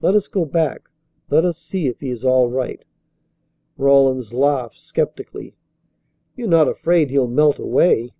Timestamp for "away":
7.58-8.12